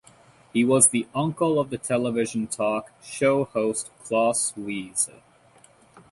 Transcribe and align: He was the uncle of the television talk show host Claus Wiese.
He 0.51 0.65
was 0.65 0.87
the 0.87 1.07
uncle 1.13 1.59
of 1.59 1.69
the 1.69 1.77
television 1.77 2.47
talk 2.47 2.91
show 3.03 3.43
host 3.43 3.91
Claus 4.03 4.51
Wiese. 4.57 5.11